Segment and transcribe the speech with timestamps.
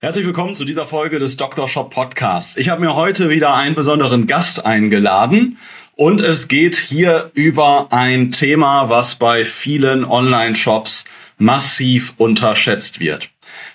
[0.00, 1.66] Herzlich willkommen zu dieser Folge des Dr.
[1.66, 2.56] Shop Podcasts.
[2.56, 5.58] Ich habe mir heute wieder einen besonderen Gast eingeladen
[5.96, 11.04] und es geht hier über ein Thema, was bei vielen Online-Shops
[11.38, 13.30] massiv unterschätzt wird.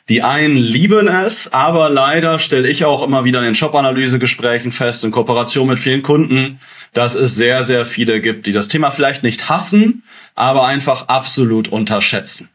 [0.08, 5.04] Die einen lieben es, aber leider stelle ich auch immer wieder in den Shop-Analyse-Gesprächen fest,
[5.04, 6.62] in Kooperation mit vielen Kunden,
[6.94, 10.04] dass es sehr, sehr viele gibt, die das Thema vielleicht nicht hassen,
[10.36, 12.48] aber einfach absolut unterschätzen.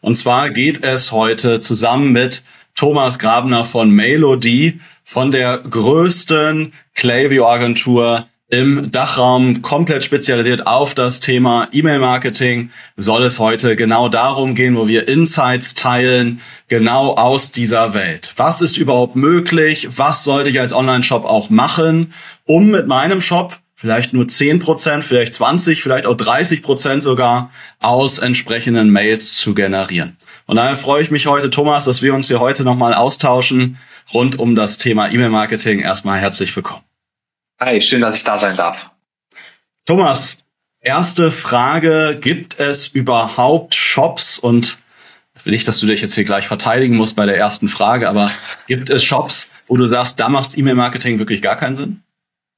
[0.00, 2.44] Und zwar geht es heute zusammen mit
[2.76, 11.68] Thomas Grabner von Melody, von der größten Klaviyo-Agentur im Dachraum, komplett spezialisiert auf das Thema
[11.72, 18.34] E-Mail-Marketing, soll es heute genau darum gehen, wo wir Insights teilen, genau aus dieser Welt.
[18.36, 19.88] Was ist überhaupt möglich?
[19.96, 22.12] Was sollte ich als Online-Shop auch machen,
[22.44, 28.90] um mit meinem Shop vielleicht nur 10%, vielleicht 20, vielleicht auch 30% sogar aus entsprechenden
[28.90, 30.16] Mails zu generieren.
[30.46, 33.78] Und daher freue ich mich heute, Thomas, dass wir uns hier heute nochmal austauschen
[34.14, 35.80] rund um das Thema E-Mail-Marketing.
[35.80, 36.84] Erstmal herzlich willkommen.
[37.60, 38.92] Hi, schön, dass ich da sein darf.
[39.86, 40.38] Thomas,
[40.80, 44.78] erste Frage, gibt es überhaupt Shops und
[45.44, 48.30] nicht, dass du dich jetzt hier gleich verteidigen musst bei der ersten Frage, aber
[48.66, 52.02] gibt es Shops, wo du sagst, da macht E-Mail-Marketing wirklich gar keinen Sinn?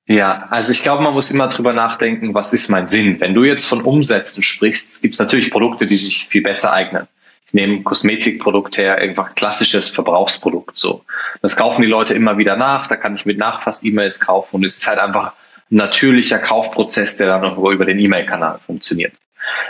[0.07, 3.21] Ja, also ich glaube, man muss immer drüber nachdenken, was ist mein Sinn?
[3.21, 7.09] Wenn du jetzt von Umsätzen sprichst, gibt es natürlich Produkte, die sich viel besser eignen.
[7.49, 11.05] Ich nehme Kosmetikprodukt her, einfach klassisches Verbrauchsprodukt so.
[11.41, 14.77] Das kaufen die Leute immer wieder nach, da kann ich mit Nachfass-E-Mails kaufen und es
[14.77, 15.33] ist halt einfach
[15.71, 19.15] ein natürlicher Kaufprozess, der dann noch über den E-Mail-Kanal funktioniert.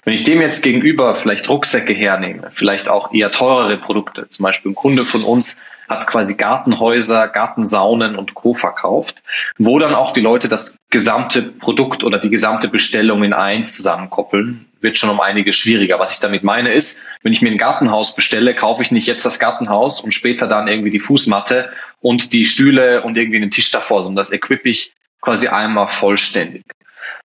[0.04, 4.72] Wenn ich dem jetzt gegenüber vielleicht Rucksäcke hernehme, vielleicht auch eher teurere Produkte, zum Beispiel
[4.72, 8.54] ein Kunde von uns hat quasi Gartenhäuser, Gartensaunen und Co.
[8.54, 9.22] verkauft,
[9.56, 14.66] wo dann auch die Leute das gesamte Produkt oder die gesamte Bestellung in eins zusammenkoppeln,
[14.80, 15.98] wird schon um einiges schwieriger.
[15.98, 19.26] Was ich damit meine ist, wenn ich mir ein Gartenhaus bestelle, kaufe ich nicht jetzt
[19.26, 23.70] das Gartenhaus und später dann irgendwie die Fußmatte und die Stühle und irgendwie einen Tisch
[23.70, 26.64] davor, sondern das equipe ich quasi einmal vollständig.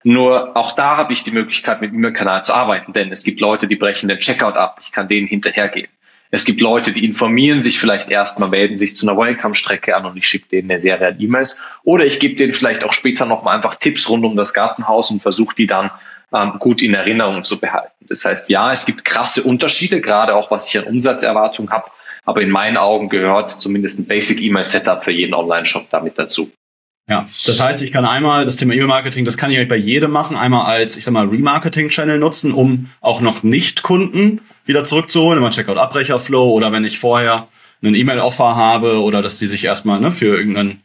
[0.04, 3.40] Nur auch da habe ich die Möglichkeit, mit dem Kanal zu arbeiten, denn es gibt
[3.40, 4.80] Leute, die brechen den Checkout ab.
[4.82, 5.88] Ich kann denen hinterhergehen.
[6.34, 10.18] Es gibt Leute, die informieren sich vielleicht erstmal, melden sich zu einer Welcome-Strecke an und
[10.18, 11.64] ich schicke denen eine Serie an E-Mails.
[11.84, 15.22] Oder ich gebe denen vielleicht auch später nochmal einfach Tipps rund um das Gartenhaus und
[15.22, 15.92] versuche die dann
[16.34, 18.08] ähm, gut in Erinnerung zu behalten.
[18.10, 21.92] Das heißt, ja, es gibt krasse Unterschiede, gerade auch was ich an Umsatzerwartung habe.
[22.26, 26.52] Aber in meinen Augen gehört zumindest ein Basic E-Mail Setup für jeden Online-Shop damit dazu.
[27.08, 30.36] Ja, das heißt, ich kann einmal das Thema E-Mail-Marketing, das kann ich bei jedem machen,
[30.36, 36.52] einmal als, ich sag mal, Remarketing-Channel nutzen, um auch noch Nicht-Kunden wieder zurückzuholen, immer Checkout-Abbrecher-Flow
[36.52, 37.48] oder wenn ich vorher
[37.82, 40.82] einen E-Mail-Offer habe oder dass die sich erstmal ne, für irgendeinen,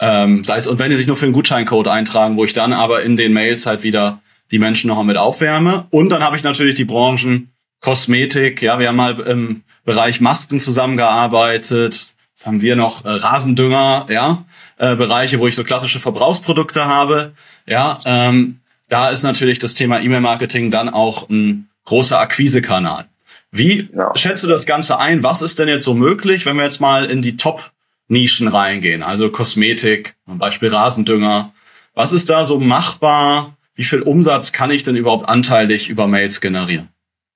[0.00, 2.72] ähm, sei es, und wenn die sich nur für einen Gutscheincode eintragen, wo ich dann
[2.72, 5.86] aber in den Mails halt wieder die Menschen nochmal mit aufwärme.
[5.90, 10.60] Und dann habe ich natürlich die Branchen Kosmetik, ja, wir haben mal im Bereich Masken
[10.60, 14.44] zusammengearbeitet, Jetzt haben wir noch äh, Rasendünger, ja,
[14.76, 17.34] äh, Bereiche, wo ich so klassische Verbrauchsprodukte habe.
[17.66, 23.06] Ja, ähm, da ist natürlich das Thema E-Mail-Marketing dann auch ein großer Akquisekanal.
[23.52, 24.10] Wie ja.
[24.16, 25.22] schätzt du das Ganze ein?
[25.22, 29.02] Was ist denn jetzt so möglich, wenn wir jetzt mal in die Top-Nischen reingehen?
[29.02, 31.52] Also Kosmetik, zum Beispiel Rasendünger.
[31.94, 33.58] Was ist da so machbar?
[33.74, 36.88] Wie viel Umsatz kann ich denn überhaupt anteilig über Mails generieren?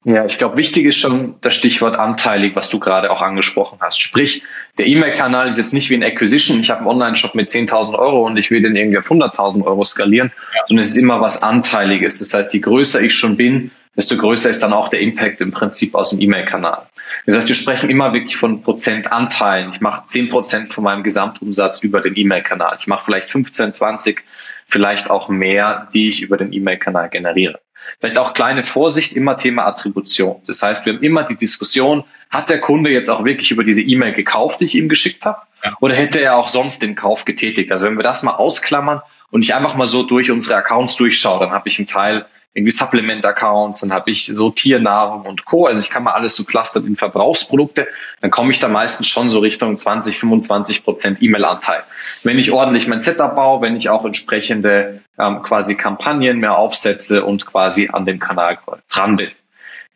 [0.09, 4.01] Ja, ich glaube, wichtig ist schon das Stichwort anteilig, was du gerade auch angesprochen hast.
[4.01, 4.45] Sprich,
[4.79, 6.61] der E-Mail-Kanal ist jetzt nicht wie ein Acquisition.
[6.61, 9.83] Ich habe einen Online-Shop mit 10.000 Euro und ich will den irgendwie auf 100.000 Euro
[9.83, 10.61] skalieren, ja.
[10.69, 12.21] sondern es ist immer was Anteiliges.
[12.21, 15.51] Das heißt, je größer ich schon bin, desto größer ist dann auch der Impact im
[15.51, 16.87] Prinzip aus dem E-Mail-Kanal.
[17.25, 19.71] Das heißt, wir sprechen immer wirklich von Prozentanteilen.
[19.71, 22.77] Ich mache 10 Prozent von meinem Gesamtumsatz über den E-Mail-Kanal.
[22.79, 24.23] Ich mache vielleicht 15, 20,
[24.67, 27.61] vielleicht auch mehr, die ich über den E-Mail-Kanal generiere.
[28.01, 30.43] Vielleicht auch kleine Vorsicht, immer Thema Attribution.
[30.47, 33.83] Das heißt, wir haben immer die Diskussion, hat der Kunde jetzt auch wirklich über diese
[33.83, 35.39] E-Mail gekauft, die ich ihm geschickt habe?
[35.81, 37.73] Oder hätte er auch sonst den Kauf getätigt?
[37.73, 41.41] Also wenn wir das mal ausklammern und ich einfach mal so durch unsere Accounts durchschaue,
[41.41, 45.67] dann habe ich einen Teil irgendwie Supplement-Accounts, dann habe ich so Tiernahrung und Co.
[45.67, 47.87] Also ich kann mal alles so clustern in Verbrauchsprodukte,
[48.23, 51.83] dann komme ich da meistens schon so Richtung 20, 25 Prozent E-Mail-Anteil.
[52.23, 57.25] Wenn ich ordentlich mein Setup baue, wenn ich auch entsprechende ähm, quasi Kampagnen mehr aufsetze
[57.25, 59.31] und quasi an dem Kanal dran bin.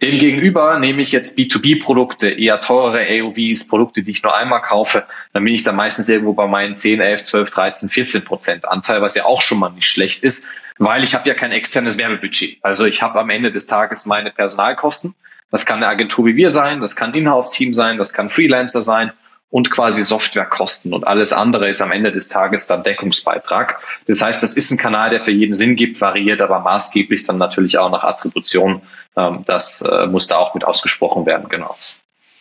[0.02, 5.44] Demgegenüber nehme ich jetzt B2B-Produkte, eher teurere AOVs, Produkte, die ich nur einmal kaufe, dann
[5.44, 9.14] bin ich da meistens irgendwo bei meinen 10, 11, 12, 13, 14 Prozent Anteil, was
[9.14, 10.48] ja auch schon mal nicht schlecht ist,
[10.80, 12.58] weil ich habe ja kein externes Werbebudget.
[12.62, 15.14] Also ich habe am Ende des Tages meine Personalkosten.
[15.50, 19.12] Das kann eine Agentur wie wir sein, das kann Inhouse-Team sein, das kann Freelancer sein
[19.50, 23.80] und quasi Softwarekosten und alles andere ist am Ende des Tages dann Deckungsbeitrag.
[24.06, 27.36] Das heißt, das ist ein Kanal, der für jeden Sinn gibt, variiert aber maßgeblich dann
[27.36, 28.80] natürlich auch nach Attribution.
[29.16, 31.76] Ähm, das äh, muss da auch mit ausgesprochen werden, genau.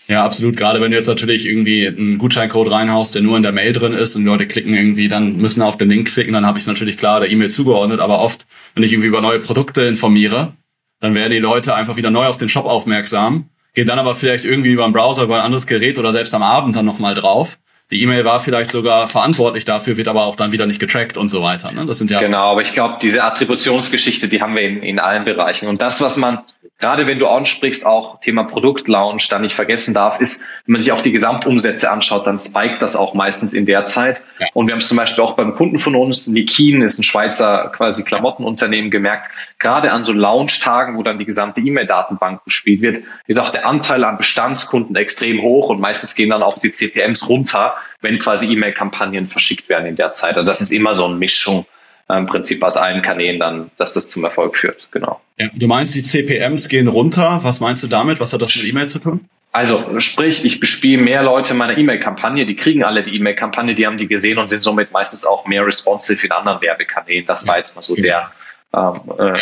[0.10, 0.58] Ja, absolut.
[0.58, 3.94] Gerade wenn du jetzt natürlich irgendwie einen Gutscheincode reinhaust, der nur in der Mail drin
[3.94, 6.68] ist und Leute klicken irgendwie, dann müssen auf den Link klicken, dann habe ich es
[6.68, 8.00] natürlich klar der E-Mail zugeordnet.
[8.00, 10.54] Aber oft, wenn ich irgendwie über neue Produkte informiere,
[11.00, 14.46] dann werden die Leute einfach wieder neu auf den Shop aufmerksam, gehen dann aber vielleicht
[14.46, 17.60] irgendwie über einen Browser, über ein anderes Gerät oder selbst am Abend dann nochmal drauf
[17.92, 21.30] die E-Mail war vielleicht sogar verantwortlich dafür, wird aber auch dann wieder nicht getrackt und
[21.30, 21.72] so weiter.
[21.72, 21.88] Ne?
[21.88, 25.24] Das sind ja genau, aber ich glaube, diese Attributionsgeschichte, die haben wir in, in allen
[25.24, 25.68] Bereichen.
[25.68, 26.40] Und das, was man,
[26.80, 30.92] gerade wenn du ansprichst, auch Thema Produktlaunch, da nicht vergessen darf, ist, wenn man sich
[30.92, 34.22] auch die Gesamtumsätze anschaut, dann spiked das auch meistens in der Zeit.
[34.40, 34.48] Ja.
[34.54, 37.72] Und wir haben es zum Beispiel auch beim Kunden von uns, Nikin ist ein Schweizer
[37.76, 39.30] quasi Klamottenunternehmen, gemerkt,
[39.60, 44.04] gerade an so Launch-Tagen, wo dann die gesamte E-Mail-Datenbank gespielt wird, ist auch der Anteil
[44.04, 49.28] an Bestandskunden extrem hoch und meistens gehen dann auch die CPMs runter wenn quasi E-Mail-Kampagnen
[49.28, 50.38] verschickt werden in der Zeit.
[50.38, 51.66] Also das ist immer so eine Mischung
[52.18, 54.88] im Prinzip aus allen Kanälen dann, dass das zum Erfolg führt.
[54.92, 55.22] Genau.
[55.38, 57.40] Ja, du meinst, die CPMs gehen runter.
[57.44, 58.20] Was meinst du damit?
[58.20, 59.30] Was hat das mit E-Mail zu tun?
[59.52, 63.98] Also sprich, ich bespiele mehr Leute meiner E-Mail-Kampagne, die kriegen alle die E-Mail-Kampagne, die haben
[63.98, 67.26] die gesehen und sind somit meistens auch mehr responsive in anderen Werbekanälen.
[67.26, 68.32] Das war jetzt mal so der
[68.74, 69.40] ähm, äh,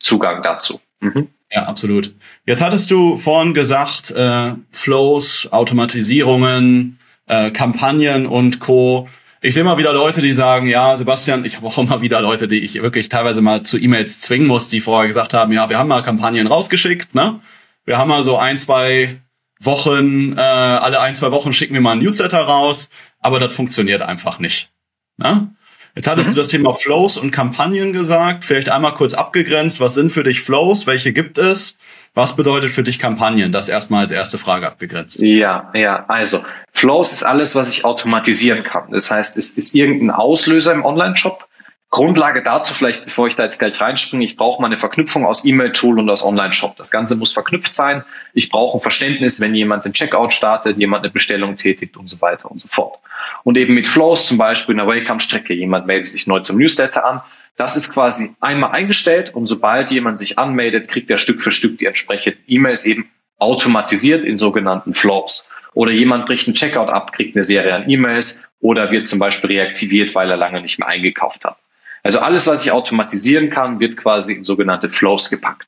[0.00, 0.80] Zugang dazu.
[1.00, 1.28] Mhm.
[1.52, 2.12] Ja, absolut.
[2.46, 9.08] Jetzt hattest du vorhin gesagt, äh, Flows, Automatisierungen, äh, Kampagnen und Co.
[9.46, 12.48] Ich sehe mal wieder Leute, die sagen, ja, Sebastian, ich habe auch immer wieder Leute,
[12.48, 15.78] die ich wirklich teilweise mal zu E-Mails zwingen muss, die vorher gesagt haben, ja, wir
[15.78, 17.40] haben mal Kampagnen rausgeschickt, ne?
[17.84, 19.20] Wir haben mal so ein, zwei
[19.60, 22.88] Wochen, äh, alle ein, zwei Wochen schicken wir mal ein Newsletter raus,
[23.20, 24.72] aber das funktioniert einfach nicht.
[25.18, 25.54] Ne?
[25.94, 26.36] Jetzt hattest mhm.
[26.36, 28.46] du das Thema Flows und Kampagnen gesagt.
[28.46, 29.78] Vielleicht einmal kurz abgegrenzt.
[29.78, 30.86] Was sind für dich Flows?
[30.86, 31.76] Welche gibt es?
[32.14, 33.50] Was bedeutet für dich Kampagnen?
[33.50, 35.20] Das erstmal als erste Frage abgegrenzt.
[35.20, 36.04] Ja, ja.
[36.06, 38.92] Also Flows ist alles, was ich automatisieren kann.
[38.92, 41.48] Das heißt, es ist irgendein Auslöser im Online-Shop.
[41.90, 45.44] Grundlage dazu vielleicht, bevor ich da jetzt gleich reinspringe, ich brauche mal eine Verknüpfung aus
[45.44, 46.76] E-Mail-Tool und aus Online-Shop.
[46.76, 48.04] Das Ganze muss verknüpft sein.
[48.32, 52.20] Ich brauche ein Verständnis, wenn jemand den Checkout startet, jemand eine Bestellung tätigt und so
[52.20, 52.98] weiter und so fort.
[53.44, 57.04] Und eben mit Flows zum Beispiel in der Welcome-Strecke, jemand meldet sich neu zum Newsletter
[57.04, 57.22] an.
[57.56, 61.78] Das ist quasi einmal eingestellt und sobald jemand sich anmeldet, kriegt er Stück für Stück
[61.78, 65.50] die entsprechenden E-Mails eben automatisiert in sogenannten Flows.
[65.72, 69.50] Oder jemand bricht einen Checkout ab, kriegt eine Serie an E-Mails oder wird zum Beispiel
[69.58, 71.58] reaktiviert, weil er lange nicht mehr eingekauft hat.
[72.02, 75.66] Also alles, was ich automatisieren kann, wird quasi in sogenannte Flows gepackt.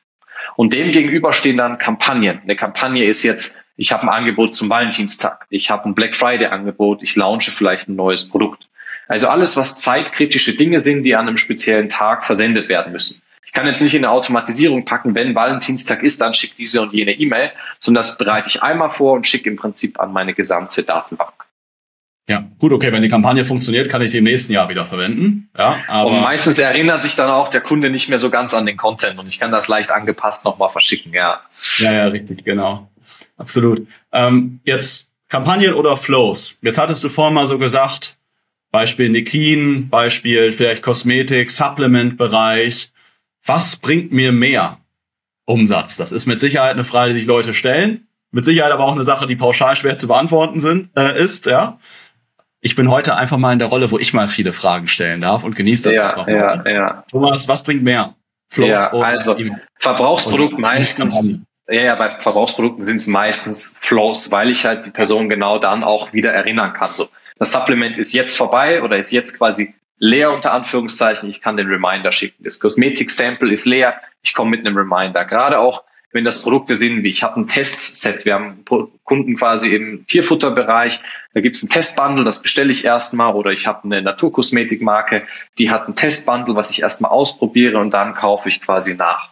[0.55, 2.41] Und dem gegenüber stehen dann Kampagnen.
[2.43, 6.47] Eine Kampagne ist jetzt, ich habe ein Angebot zum Valentinstag, ich habe ein Black Friday
[6.47, 8.69] Angebot, ich launche vielleicht ein neues Produkt.
[9.09, 13.23] Also alles, was zeitkritische Dinge sind, die an einem speziellen Tag versendet werden müssen.
[13.45, 16.93] Ich kann jetzt nicht in eine Automatisierung packen, wenn Valentinstag ist, dann schickt diese und
[16.93, 20.83] jene E-Mail, sondern das bereite ich einmal vor und schicke im Prinzip an meine gesamte
[20.83, 21.47] Datenbank.
[22.29, 25.49] Ja, gut, okay, wenn die Kampagne funktioniert, kann ich sie im nächsten Jahr wieder verwenden.
[25.57, 28.67] Ja, aber und meistens erinnert sich dann auch der Kunde nicht mehr so ganz an
[28.67, 31.41] den Content und ich kann das leicht angepasst nochmal verschicken, ja.
[31.79, 32.91] Ja, ja, richtig, genau.
[33.37, 33.87] Absolut.
[34.13, 36.57] Ähm, jetzt Kampagnen oder Flows.
[36.63, 38.17] Jetzt hattest du vorhin mal so gesagt,
[38.77, 42.93] Beispiel Nikin, Beispiel vielleicht Kosmetik, Supplement-Bereich.
[43.45, 44.79] Was bringt mir mehr
[45.47, 45.97] Umsatz?
[45.97, 48.07] Das ist mit Sicherheit eine Frage, die sich Leute stellen.
[48.33, 51.79] Mit Sicherheit aber auch eine Sache, die pauschal schwer zu beantworten sind, äh, ist, ja
[52.61, 55.45] ich bin heute einfach mal in der Rolle, wo ich mal viele Fragen stellen darf
[55.45, 56.63] und genieße das ja, einfach mal.
[56.67, 57.05] Ja, ja.
[57.09, 58.17] Thomas, was bringt mehr?
[58.49, 59.37] Flows ja, also
[59.79, 61.43] Verbrauchsprodukt meistens.
[61.69, 65.85] Ja, ja, bei Verbrauchsprodukten sind es meistens Flows, weil ich halt die Person genau dann
[65.85, 66.91] auch wieder erinnern kann.
[66.91, 67.09] So,
[67.39, 71.29] das Supplement ist jetzt vorbei oder ist jetzt quasi leer unter Anführungszeichen.
[71.29, 72.45] Ich kann den Reminder schicken.
[72.45, 74.01] Das Kosmetik-Sample ist leer.
[74.23, 75.25] Ich komme mit einem Reminder.
[75.25, 78.65] Gerade auch wenn das Produkte sind, wie ich habe ein Testset, wir haben
[79.05, 81.01] Kunden quasi im Tierfutterbereich,
[81.35, 85.25] da gibt es ein Testbundle, das bestelle ich erstmal oder ich habe eine Naturkosmetikmarke,
[85.59, 89.31] die hat ein Testbundle, was ich erstmal ausprobiere und dann kaufe ich quasi nach.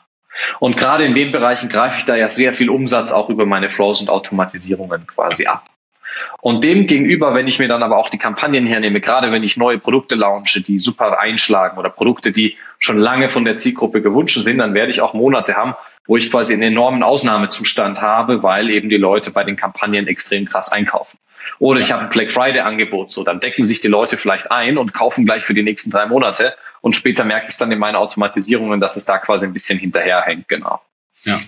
[0.58, 3.70] Und gerade in den Bereichen greife ich da ja sehr viel Umsatz auch über meine
[3.70, 5.64] Flows und Automatisierungen quasi ab.
[6.40, 9.56] Und dem gegenüber, wenn ich mir dann aber auch die Kampagnen hernehme, gerade wenn ich
[9.56, 14.38] neue Produkte launche, die super einschlagen oder Produkte, die schon lange von der Zielgruppe gewünscht
[14.40, 15.74] sind, dann werde ich auch Monate haben,
[16.06, 20.44] wo ich quasi einen enormen Ausnahmezustand habe, weil eben die Leute bei den Kampagnen extrem
[20.44, 21.18] krass einkaufen.
[21.58, 24.78] Oder ich habe ein Black Friday Angebot, so dann decken sich die Leute vielleicht ein
[24.78, 27.96] und kaufen gleich für die nächsten drei Monate und später merke ich dann in meinen
[27.96, 30.80] Automatisierungen, dass es da quasi ein bisschen hinterherhängt, genau.
[31.24, 31.40] Ja.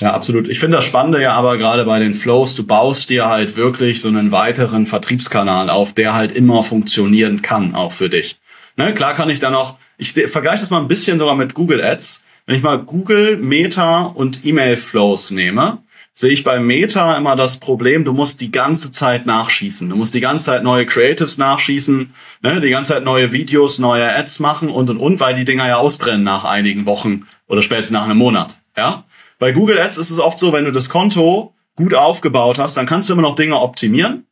[0.00, 0.48] Ja, absolut.
[0.48, 4.00] Ich finde das Spannende ja aber gerade bei den Flows, du baust dir halt wirklich
[4.00, 8.38] so einen weiteren Vertriebskanal auf, der halt immer funktionieren kann, auch für dich.
[8.76, 11.82] Ne, klar kann ich da noch, ich vergleiche das mal ein bisschen sogar mit Google
[11.82, 12.24] Ads.
[12.46, 15.78] Wenn ich mal Google, Meta und E-Mail-Flows nehme,
[16.14, 19.88] sehe ich bei Meta immer das Problem, du musst die ganze Zeit nachschießen.
[19.88, 24.16] Du musst die ganze Zeit neue Creatives nachschießen, ne, die ganze Zeit neue Videos, neue
[24.16, 27.92] Ads machen und und und, weil die Dinger ja ausbrennen nach einigen Wochen oder spätestens
[27.92, 28.58] nach einem Monat.
[28.76, 29.04] Ja?
[29.38, 32.86] Bei Google Ads ist es oft so, wenn du das Konto gut aufgebaut hast, dann
[32.86, 34.26] kannst du immer noch Dinge optimieren.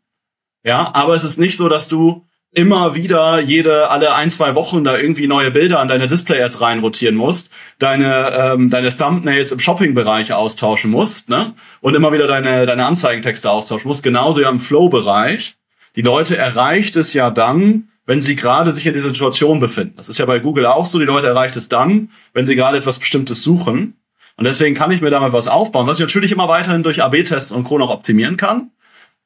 [0.65, 4.83] Ja, aber es ist nicht so, dass du immer wieder jede alle ein zwei Wochen
[4.83, 10.33] da irgendwie neue Bilder an deine Display-Ads reinrotieren musst, deine ähm, deine Thumbnails im Shopping-Bereich
[10.33, 11.55] austauschen musst, ne?
[11.83, 14.03] Und immer wieder deine deine Anzeigentexte austauschen musst.
[14.03, 15.57] Genauso ja im Flow-Bereich.
[15.95, 19.95] Die Leute erreicht es ja dann, wenn sie gerade sich in dieser Situation befinden.
[19.97, 20.99] Das ist ja bei Google auch so.
[20.99, 23.95] Die Leute erreicht es dann, wenn sie gerade etwas Bestimmtes suchen.
[24.37, 27.53] Und deswegen kann ich mir damit was aufbauen, was ich natürlich immer weiterhin durch AB-Tests
[27.53, 27.79] und Co.
[27.79, 28.71] noch optimieren kann.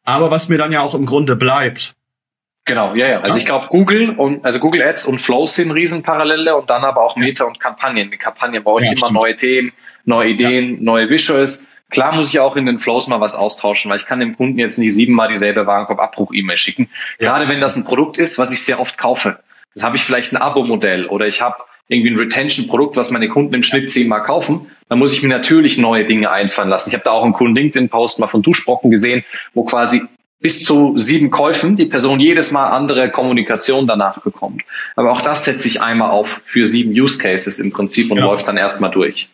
[0.05, 1.95] Aber was mir dann ja auch im Grunde bleibt.
[2.65, 3.21] Genau, ja, ja.
[3.21, 7.03] Also ich glaube, Google und also Google Ads und Flows sind Riesenparallele und dann aber
[7.03, 8.11] auch Meta und Kampagnen.
[8.11, 9.15] Die Kampagnen brauche ich ja, immer stimmt.
[9.15, 9.73] neue Themen,
[10.05, 10.79] neue Ideen, ja.
[10.81, 11.67] neue Visuals.
[11.91, 14.59] Klar muss ich auch in den Flows mal was austauschen, weil ich kann dem Kunden
[14.59, 16.89] jetzt nicht siebenmal dieselbe Warenkorb-Abbruch-E-Mail schicken.
[17.19, 17.31] Ja.
[17.31, 19.41] Gerade wenn das ein Produkt ist, was ich sehr oft kaufe.
[19.75, 21.57] Das habe ich vielleicht ein Abo-Modell oder ich habe
[21.91, 25.77] irgendwie ein Retention-Produkt, was meine Kunden im Schnitt zehnmal kaufen, dann muss ich mir natürlich
[25.77, 26.91] neue Dinge einfallen lassen.
[26.91, 30.03] Ich habe da auch einen coolen LinkedIn-Post mal von Duschbrocken gesehen, wo quasi
[30.41, 34.63] bis zu sieben Käufen die Person jedes Mal andere Kommunikation danach bekommt.
[34.95, 38.25] Aber auch das setzt sich einmal auf für sieben Use Cases im Prinzip und ja.
[38.25, 39.29] läuft dann erstmal durch.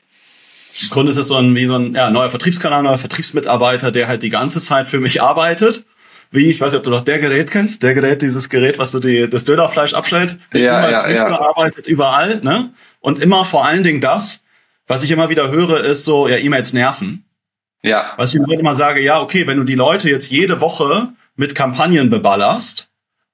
[0.83, 4.09] Im Grunde ist es so ein, wie so ein ja, neuer Vertriebskanal, neuer Vertriebsmitarbeiter, der
[4.09, 5.85] halt die ganze Zeit für mich arbeitet.
[6.31, 8.91] Wie, ich weiß nicht, ob du noch der Gerät kennst, der Gerät, dieses Gerät, was
[8.91, 10.39] so die, das Dönerfleisch abstellt.
[10.53, 11.41] Ja, ja, ja.
[11.41, 12.71] arbeitet überall, ne?
[13.01, 14.43] Und immer vor allen Dingen das,
[14.87, 17.25] was ich immer wieder höre, ist so, ja, E-Mails nerven.
[17.83, 18.13] Ja.
[18.17, 22.11] Was ich immer sage, ja, okay, wenn du die Leute jetzt jede Woche mit Kampagnen
[22.11, 22.89] beballerst,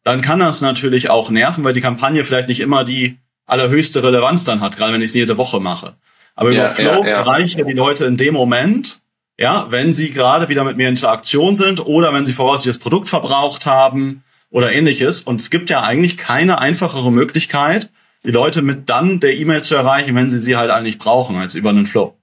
[0.04, 4.44] dann kann das natürlich auch nerven, weil die Kampagne vielleicht nicht immer die allerhöchste Relevanz
[4.44, 5.94] dann hat, gerade wenn ich es jede Woche mache.
[6.34, 7.16] Aber ja, über Flow ja, ja.
[7.18, 9.00] erreiche ich die Leute in dem Moment,
[9.42, 12.82] ja, wenn sie gerade wieder mit mir in Interaktion sind oder wenn sie voraussichtlich das
[12.82, 15.20] Produkt verbraucht haben oder ähnliches.
[15.20, 17.90] Und es gibt ja eigentlich keine einfachere Möglichkeit,
[18.24, 21.56] die Leute mit dann der E-Mail zu erreichen, wenn sie sie halt eigentlich brauchen, als
[21.56, 22.16] über einen Flow.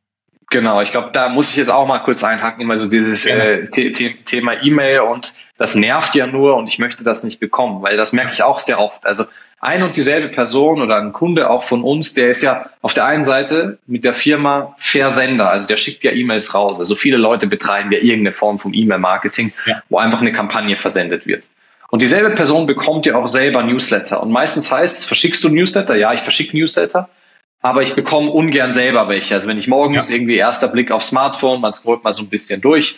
[0.49, 3.67] Genau, ich glaube, da muss ich jetzt auch mal kurz einhaken, immer so dieses äh,
[3.67, 8.13] Thema E-Mail und das nervt ja nur und ich möchte das nicht bekommen, weil das
[8.13, 9.05] merke ich auch sehr oft.
[9.05, 9.25] Also
[9.61, 13.05] ein und dieselbe Person oder ein Kunde auch von uns, der ist ja auf der
[13.05, 16.79] einen Seite mit der Firma Versender, also der schickt ja E-Mails raus.
[16.79, 19.81] Also viele Leute betreiben ja irgendeine Form von E-Mail-Marketing, ja.
[19.89, 21.49] wo einfach eine Kampagne versendet wird.
[21.89, 24.21] Und dieselbe Person bekommt ja auch selber Newsletter.
[24.21, 25.95] Und meistens heißt es, verschickst du Newsletter?
[25.95, 27.09] Ja, ich verschicke Newsletter
[27.61, 29.35] aber ich bekomme ungern selber welche.
[29.35, 30.15] Also wenn ich morgens ja.
[30.15, 32.97] irgendwie erster Blick auf Smartphone, man scrollt mal so ein bisschen durch,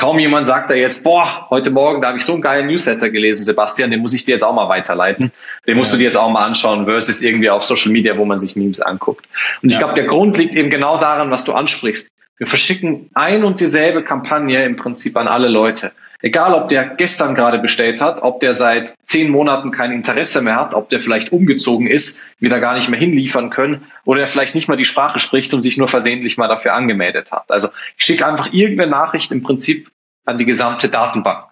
[0.00, 3.10] kaum jemand sagt da jetzt, boah, heute Morgen, da habe ich so einen geilen Newsletter
[3.10, 5.30] gelesen, Sebastian, den muss ich dir jetzt auch mal weiterleiten.
[5.68, 8.38] Den musst du dir jetzt auch mal anschauen, versus irgendwie auf Social Media, wo man
[8.38, 9.26] sich Memes anguckt.
[9.62, 9.80] Und ich ja.
[9.80, 12.10] glaube, der Grund liegt eben genau daran, was du ansprichst.
[12.38, 15.92] Wir verschicken ein und dieselbe Kampagne im Prinzip an alle Leute.
[16.22, 20.56] Egal, ob der gestern gerade bestellt hat, ob der seit zehn Monaten kein Interesse mehr
[20.56, 24.26] hat, ob der vielleicht umgezogen ist, wir da gar nicht mehr hinliefern können oder er
[24.26, 27.50] vielleicht nicht mal die Sprache spricht und sich nur versehentlich mal dafür angemeldet hat.
[27.50, 29.90] Also ich schicke einfach irgendeine Nachricht im Prinzip
[30.26, 31.46] an die gesamte Datenbank.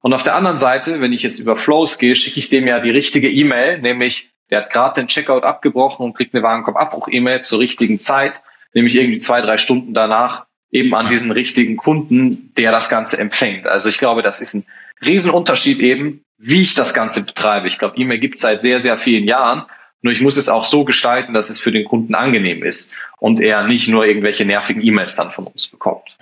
[0.00, 2.80] Und auf der anderen Seite, wenn ich jetzt über Flows gehe, schicke ich dem ja
[2.80, 7.58] die richtige E-Mail, nämlich der hat gerade den Checkout abgebrochen und kriegt eine Warenkorb-Abbruch-E-Mail zur
[7.58, 8.42] richtigen Zeit,
[8.72, 13.66] nämlich irgendwie zwei, drei Stunden danach eben an diesen richtigen Kunden, der das Ganze empfängt.
[13.66, 14.64] Also ich glaube, das ist ein
[15.04, 17.66] Riesenunterschied eben, wie ich das Ganze betreibe.
[17.66, 19.64] Ich glaube, E-Mail gibt es seit sehr, sehr vielen Jahren.
[20.02, 23.40] Nur ich muss es auch so gestalten, dass es für den Kunden angenehm ist und
[23.40, 26.18] er nicht nur irgendwelche nervigen E-Mails dann von uns bekommt.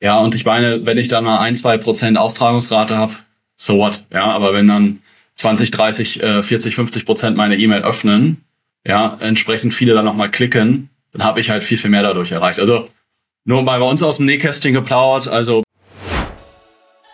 [0.00, 3.14] Ja, und ich meine, wenn ich da mal ein, zwei Prozent Austragungsrate habe,
[3.56, 4.04] so what?
[4.12, 5.02] Ja, aber wenn dann
[5.36, 8.44] 20, 30, 40, 50 Prozent meine E-Mail öffnen,
[8.86, 12.60] ja, entsprechend viele dann nochmal klicken, dann habe ich halt viel, viel mehr dadurch erreicht.
[12.60, 12.90] Also
[13.48, 15.62] nur mal bei uns aus dem Nähkästchen geplaudert, also.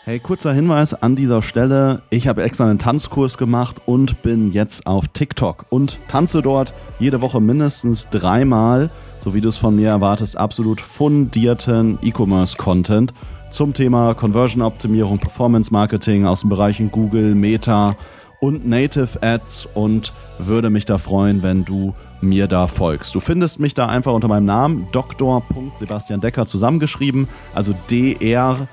[0.02, 2.02] Hey, kurzer Hinweis an dieser Stelle.
[2.10, 7.20] Ich habe extra einen Tanzkurs gemacht und bin jetzt auf TikTok und tanze dort jede
[7.20, 8.88] Woche mindestens dreimal,
[9.20, 13.14] so wie du es von mir erwartest, absolut fundierten E-Commerce-Content
[13.50, 17.96] zum Thema Conversion-Optimierung, Performance-Marketing aus den Bereichen Google, Meta
[18.40, 21.94] und Native Ads und würde mich da freuen, wenn du
[22.24, 23.14] mir da folgst.
[23.14, 25.42] Du findest mich da einfach unter meinem Namen Dr.
[25.76, 28.66] Sebastian Decker zusammengeschrieben, also Dr.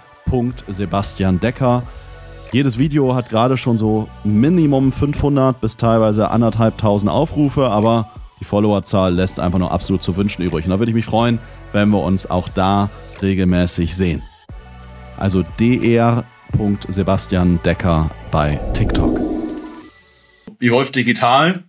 [0.67, 1.83] Sebastian Decker.
[2.51, 8.09] Jedes Video hat gerade schon so Minimum 500 bis teilweise anderthalbtausend Aufrufe, aber
[8.41, 10.65] die Followerzahl lässt einfach noch absolut zu wünschen übrig.
[10.65, 11.39] Und da würde ich mich freuen,
[11.71, 12.89] wenn wir uns auch da
[13.21, 14.23] regelmäßig sehen.
[15.17, 16.25] Also dr.
[16.87, 19.19] Sebastian Decker bei TikTok.
[20.59, 21.63] Wie Wolf Digital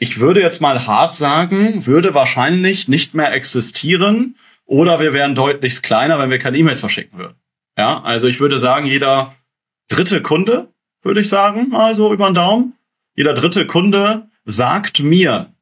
[0.00, 5.82] ich würde jetzt mal hart sagen, würde wahrscheinlich nicht mehr existieren oder wir wären deutlich
[5.82, 7.36] kleiner, wenn wir keine E-Mails verschicken würden.
[7.76, 9.34] Ja, also ich würde sagen, jeder
[9.88, 10.68] dritte Kunde,
[11.02, 12.72] würde ich sagen, also über den Daumen,
[13.14, 15.52] jeder dritte Kunde sagt mir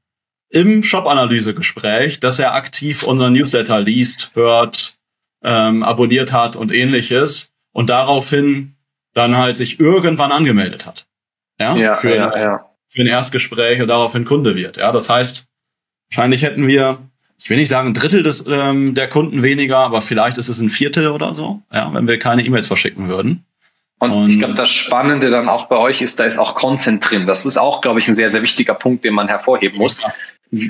[0.50, 4.98] im Shop-Analyse-Gespräch, dass er aktiv unseren Newsletter liest, hört,
[5.42, 8.76] ähm, abonniert hat und ähnliches und daraufhin
[9.14, 11.08] dann halt sich irgendwann angemeldet hat.
[11.58, 12.67] Ja, ja für, ja, ja.
[12.88, 14.78] Für ein Erstgespräch und daraufhin Kunde wird.
[14.78, 15.44] Ja, das heißt,
[16.10, 16.98] wahrscheinlich hätten wir,
[17.38, 20.58] ich will nicht sagen ein Drittel des, ähm, der Kunden weniger, aber vielleicht ist es
[20.58, 23.44] ein Viertel oder so, ja, wenn wir keine E-Mails verschicken würden.
[24.00, 27.08] Und, und ich glaube, das Spannende dann auch bei euch ist, da ist auch Content
[27.08, 27.26] drin.
[27.26, 30.08] Das ist auch, glaube ich, ein sehr, sehr wichtiger Punkt, den man hervorheben muss.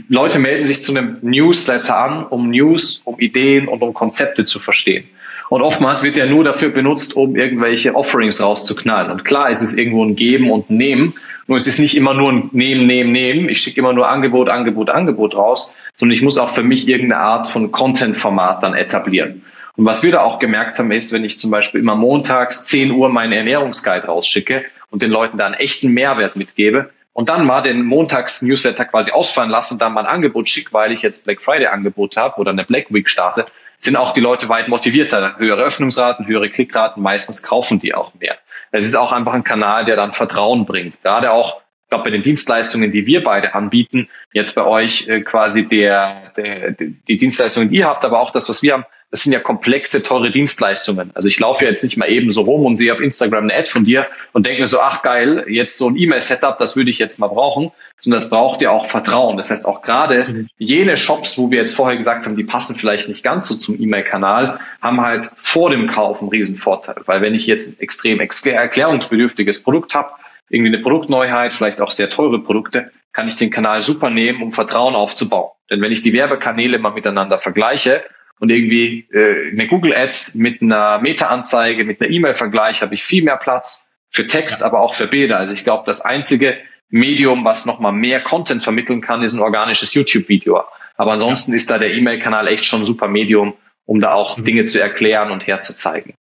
[0.09, 4.59] Leute melden sich zu einem Newsletter an, um News, um Ideen und um Konzepte zu
[4.59, 5.05] verstehen.
[5.51, 9.11] Und oftmals wird er nur dafür benutzt, um irgendwelche Offerings rauszuknallen.
[9.11, 11.15] Und klar, es ist irgendwo ein Geben und Nehmen.
[11.49, 13.49] Nur es ist nicht immer nur ein Nehmen, Nehmen, Nehmen.
[13.49, 17.23] Ich schicke immer nur Angebot, Angebot, Angebot raus, sondern ich muss auch für mich irgendeine
[17.23, 19.43] Art von Content-Format dann etablieren.
[19.75, 22.93] Und was wir da auch gemerkt haben, ist, wenn ich zum Beispiel immer montags 10
[22.93, 27.63] Uhr meinen Ernährungsguide rausschicke und den Leuten da einen echten Mehrwert mitgebe, und dann mal
[27.63, 31.43] den Montags-Newsletter quasi ausfallen lasse und dann mal ein Angebot schicke, weil ich jetzt Black
[31.43, 33.47] Friday-Angebot habe oder eine Black Week starte,
[33.79, 35.37] sind auch die Leute weit motivierter.
[35.39, 38.39] Höhere Öffnungsraten, höhere Klickraten, meistens kaufen die auch mehr.
[38.71, 41.03] Es ist auch einfach ein Kanal, der dann Vertrauen bringt.
[41.03, 45.69] Gerade auch, glaube, bei den Dienstleistungen, die wir beide anbieten, jetzt bei euch äh, quasi
[45.69, 49.33] der, der, die Dienstleistungen, die ihr habt, aber auch das, was wir haben, das sind
[49.33, 51.13] ja komplexe, teure Dienstleistungen.
[51.15, 53.71] Also ich laufe jetzt nicht mal eben so rum und sehe auf Instagram eine Ad
[53.71, 56.99] von dir und denke mir so, ach geil, jetzt so ein E-Mail-Setup, das würde ich
[56.99, 57.73] jetzt mal brauchen.
[58.01, 59.39] Sondern das braucht ja auch Vertrauen.
[59.39, 63.09] Das heißt auch gerade jene Shops, wo wir jetzt vorher gesagt haben, die passen vielleicht
[63.09, 66.97] nicht ganz so zum E-Mail-Kanal, haben halt vor dem Kauf einen riesen Vorteil.
[67.07, 70.11] Weil wenn ich jetzt ein extrem erklärungsbedürftiges Produkt habe,
[70.51, 74.53] irgendwie eine Produktneuheit, vielleicht auch sehr teure Produkte, kann ich den Kanal super nehmen, um
[74.53, 75.51] Vertrauen aufzubauen.
[75.71, 78.03] Denn wenn ich die Werbekanäle mal miteinander vergleiche,
[78.41, 83.25] und irgendwie äh, eine Google Ads mit einer Meta-Anzeige, mit einer E-Mail-Vergleich habe ich viel
[83.25, 84.67] mehr Platz für Text, ja.
[84.67, 85.39] aber auch für Bilder.
[85.39, 86.57] Also ich glaube, das einzige
[86.89, 90.63] Medium, was nochmal mehr Content vermitteln kann, ist ein organisches YouTube-Video.
[90.97, 91.57] Aber ansonsten ja.
[91.57, 94.41] ist da der E-Mail-Kanal echt schon ein super Medium, um da auch.
[94.41, 96.15] Dinge zu erklären und herzuzeigen.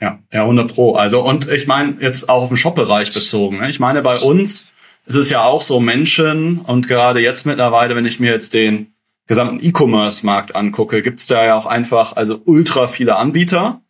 [0.00, 0.94] Ja, ja, 100 Pro.
[0.94, 3.60] Also, und ich meine, jetzt auch auf den Shop-Bereich bezogen.
[3.60, 3.70] Ne?
[3.70, 4.72] Ich meine, bei uns
[5.06, 8.94] ist es ja auch so Menschen und gerade jetzt mittlerweile, wenn ich mir jetzt den
[9.26, 13.80] gesamten E-Commerce-Markt angucke, gibt's da ja auch einfach also ultra viele Anbieter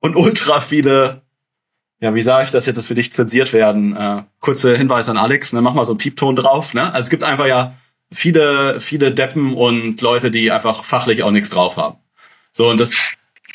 [0.00, 1.22] und ultra viele,
[2.00, 3.96] ja, wie sage ich das jetzt, dass wir nicht zensiert werden?
[3.96, 6.74] Äh, kurze Hinweis an Alex, ne, mach mal so einen Piepton drauf.
[6.74, 6.92] Ne?
[6.92, 7.74] Also es gibt einfach ja
[8.12, 11.96] viele, viele Deppen und Leute, die einfach fachlich auch nichts drauf haben.
[12.52, 13.00] So, und das,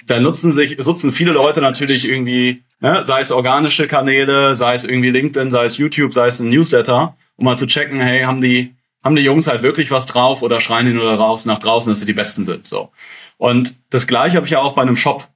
[0.06, 4.84] da nutzen sich, nutzen viele Leute natürlich irgendwie, ne, sei es organische Kanäle, sei es
[4.84, 8.42] irgendwie LinkedIn, sei es YouTube, sei es ein Newsletter, um mal zu checken, hey, haben
[8.42, 11.92] die haben die Jungs halt wirklich was drauf oder schreien die nur raus nach draußen,
[11.92, 12.68] dass sie die Besten sind.
[12.68, 12.90] So.
[13.38, 15.28] Und das gleiche habe ich ja auch bei einem Shop.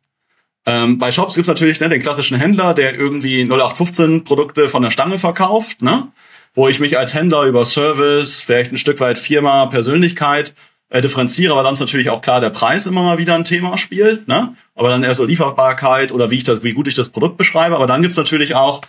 [0.66, 4.90] Ähm, bei Shops gibt's natürlich ne, den klassischen Händler, der irgendwie 0815 Produkte von der
[4.90, 6.08] Stange verkauft, ne?
[6.56, 10.56] wo ich mich als Händler über Service, vielleicht ein Stück weit Firma, Persönlichkeit
[10.90, 13.78] äh, differenziere, aber dann ist natürlich auch klar der Preis immer mal wieder ein Thema
[13.78, 14.56] spielt, ne?
[14.76, 17.76] aber dann eher so Lieferbarkeit oder wie, ich das, wie gut ich das Produkt beschreibe.
[17.76, 18.82] Aber dann gibt's natürlich auch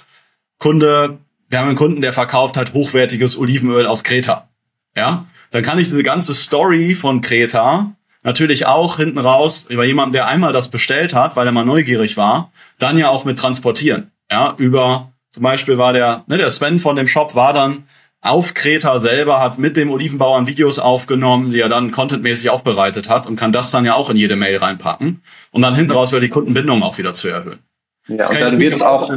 [0.59, 4.49] Kunde, wir haben einen Kunden, der verkauft halt hochwertiges Olivenöl aus Kreta.
[4.97, 10.13] Ja, dann kann ich diese ganze Story von Kreta natürlich auch hinten raus über jemanden,
[10.13, 14.11] der einmal das bestellt hat, weil er mal neugierig war, dann ja auch mit transportieren.
[14.31, 17.85] Ja, über zum Beispiel war der, ne, der Sven von dem Shop war dann
[18.23, 23.27] auf Kreta selber, hat mit dem Olivenbauern Videos aufgenommen, die er dann contentmäßig aufbereitet hat
[23.27, 26.21] und kann das dann ja auch in jede Mail reinpacken und dann hinten raus wieder
[26.21, 27.61] die Kundenbindung auch wieder zu erhöhen.
[28.09, 29.11] Ja, und dann wird's auch.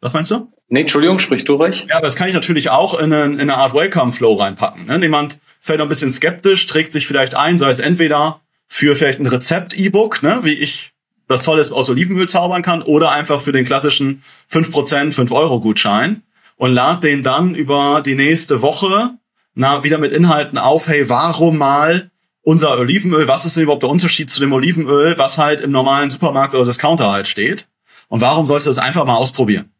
[0.00, 0.52] Was meinst du?
[0.68, 1.86] Nee, Entschuldigung, sprich du ruhig.
[1.88, 4.86] Ja, aber das kann ich natürlich auch in eine, in eine Art Welcome-Flow reinpacken.
[4.86, 4.98] Ne?
[5.00, 5.38] Jemand
[5.68, 10.22] noch ein bisschen skeptisch, trägt sich vielleicht ein, sei es entweder für vielleicht ein Rezept-E-Book,
[10.22, 10.92] ne, wie ich
[11.28, 16.22] das Tolles aus Olivenöl zaubern kann, oder einfach für den klassischen 5%, 5-Euro-Gutschein
[16.56, 19.16] und lad den dann über die nächste Woche
[19.56, 22.10] na, wieder mit Inhalten auf, hey, warum mal
[22.42, 26.10] unser Olivenöl, was ist denn überhaupt der Unterschied zu dem Olivenöl, was halt im normalen
[26.10, 27.66] Supermarkt oder Discounter halt steht?
[28.08, 29.72] Und warum sollst du das einfach mal ausprobieren?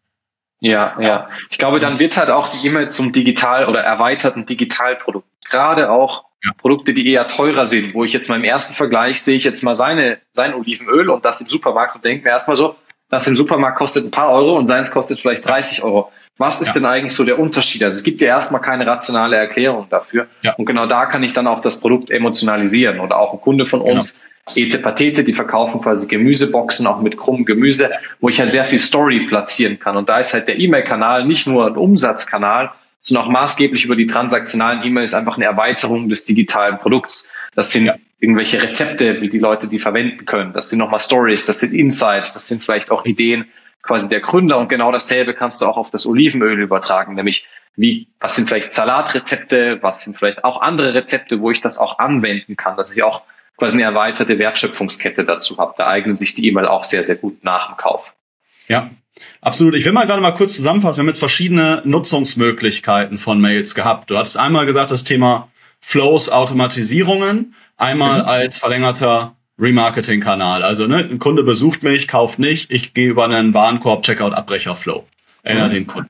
[0.60, 1.28] Ja, ja.
[1.50, 5.28] Ich glaube, dann wird halt auch die E-Mail zum digital oder erweiterten Digitalprodukt.
[5.44, 6.52] Gerade auch ja.
[6.56, 9.62] Produkte, die eher teurer sind, wo ich jetzt mal im ersten Vergleich sehe ich jetzt
[9.62, 12.76] mal seine, sein Olivenöl und das im Supermarkt und denke mir erstmal so,
[13.08, 16.10] das im Supermarkt kostet ein paar Euro und seins kostet vielleicht 30 Euro.
[16.38, 16.72] Was ist ja.
[16.74, 17.82] denn eigentlich so der Unterschied?
[17.82, 20.26] Also es gibt ja erstmal keine rationale Erklärung dafür.
[20.42, 20.54] Ja.
[20.54, 23.00] Und genau da kann ich dann auch das Produkt emotionalisieren.
[23.00, 23.94] Oder auch ein Kunde von genau.
[23.94, 24.22] uns
[24.54, 27.90] Ete Patete, die verkaufen quasi Gemüseboxen auch mit krummem Gemüse,
[28.20, 29.96] wo ich halt sehr viel Story platzieren kann.
[29.96, 34.06] Und da ist halt der E-Mail-Kanal nicht nur ein Umsatzkanal, sondern auch maßgeblich über die
[34.06, 37.32] transaktionalen E-Mails einfach eine Erweiterung des digitalen Produkts.
[37.56, 37.96] Das sind ja.
[38.20, 40.52] irgendwelche Rezepte, wie die Leute die verwenden können.
[40.52, 43.46] Das sind nochmal Stories, das sind Insights, das sind vielleicht auch Ideen
[43.82, 44.58] quasi der Gründer.
[44.58, 48.72] Und genau dasselbe kannst du auch auf das Olivenöl übertragen, nämlich wie, was sind vielleicht
[48.72, 53.02] Salatrezepte, was sind vielleicht auch andere Rezepte, wo ich das auch anwenden kann, dass ich
[53.02, 53.22] auch
[53.56, 55.74] quasi eine erweiterte Wertschöpfungskette dazu habe.
[55.76, 58.14] Da eignet sich die E-Mail auch sehr, sehr gut nach dem Kauf.
[58.68, 58.90] Ja,
[59.40, 59.74] absolut.
[59.74, 60.98] Ich will mal gerade mal kurz zusammenfassen.
[60.98, 64.10] Wir haben jetzt verschiedene Nutzungsmöglichkeiten von Mails gehabt.
[64.10, 65.48] Du hattest einmal gesagt, das Thema
[65.88, 68.29] Flows, Automatisierungen, einmal mhm.
[68.29, 70.64] als verlängerter Remarketing-Kanal.
[70.64, 74.75] Also ne, ein Kunde besucht mich, kauft nicht, ich gehe über einen Warenkorb, Checkout, Abbrecher,
[74.75, 75.07] Flow.
[75.44, 75.72] Erinnere mhm.
[75.75, 76.09] den Kunden.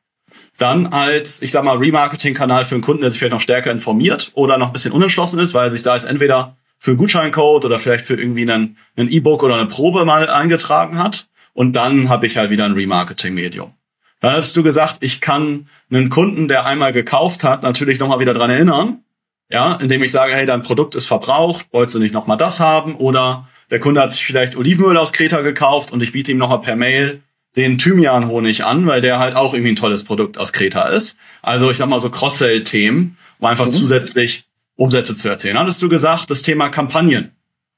[0.56, 4.30] Dann als, ich sag mal, Remarketing-Kanal für einen Kunden, der sich vielleicht noch stärker informiert
[4.32, 7.66] oder noch ein bisschen unentschlossen ist, weil er sich da jetzt entweder für einen Gutscheincode
[7.66, 11.28] oder vielleicht für irgendwie einen, ein E-Book oder eine Probe mal eingetragen hat.
[11.52, 13.74] Und dann habe ich halt wieder ein Remarketing-Medium.
[14.20, 18.32] Dann hattest du gesagt, ich kann einen Kunden, der einmal gekauft hat, natürlich nochmal wieder
[18.32, 19.02] dran erinnern.
[19.48, 22.96] Ja, indem ich sage, hey, dein Produkt ist verbraucht, wolltest du nicht nochmal das haben?
[22.96, 26.60] Oder der Kunde hat sich vielleicht Olivenöl aus Kreta gekauft und ich biete ihm nochmal
[26.60, 27.22] per Mail
[27.56, 31.16] den Thymian-Honig an, weil der halt auch irgendwie ein tolles Produkt aus Kreta ist.
[31.42, 33.70] Also ich sag mal so Cross-Sell-Themen, um einfach mhm.
[33.70, 34.44] zusätzlich
[34.76, 35.58] Umsätze zu erzählen.
[35.58, 37.32] Hattest du gesagt, das Thema Kampagnen.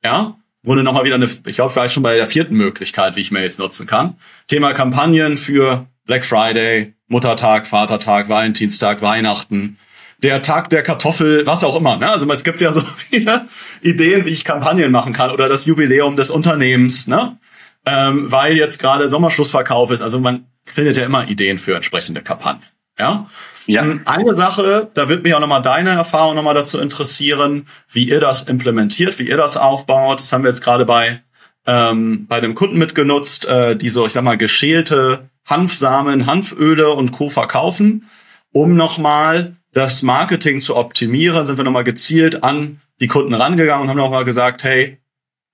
[0.04, 3.30] Ja, wurde nochmal wieder eine, ich glaube, vielleicht schon bei der vierten Möglichkeit, wie ich
[3.30, 4.16] Mails nutzen kann.
[4.48, 9.78] Thema Kampagnen für Black Friday, Muttertag, Vatertag, Valentinstag, Weihnachten,
[10.18, 11.96] der Tag der Kartoffel, was auch immer.
[11.96, 12.10] Ne?
[12.10, 13.46] Also es gibt ja so viele
[13.82, 17.38] Ideen, wie ich Kampagnen machen kann oder das Jubiläum des Unternehmens, ne?
[17.86, 20.02] ähm, weil jetzt gerade Sommerschlussverkauf ist.
[20.02, 22.64] Also man findet ja immer Ideen für entsprechende Kampagnen.
[22.98, 23.28] Ja.
[23.66, 23.82] Ja.
[23.82, 28.18] Hm, eine Sache, da wird mich auch nochmal deine Erfahrung nochmal dazu interessieren, wie ihr
[28.18, 30.20] das implementiert, wie ihr das aufbaut.
[30.20, 31.20] Das haben wir jetzt gerade bei,
[31.66, 37.12] ähm, bei dem Kunden mitgenutzt, äh, die so, ich sag mal, geschälte Hanfsamen, Hanföle und
[37.12, 37.28] Co.
[37.28, 38.08] verkaufen,
[38.52, 43.88] um nochmal das Marketing zu optimieren, sind wir nochmal gezielt an die Kunden rangegangen und
[43.88, 44.98] haben nochmal gesagt, hey,